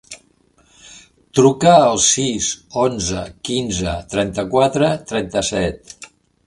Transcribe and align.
Truca 1.39 1.75
al 1.91 2.01
sis, 2.07 2.49
onze, 2.87 3.23
quinze, 3.51 3.95
trenta-quatre, 4.17 4.93
trenta-set. 5.13 5.97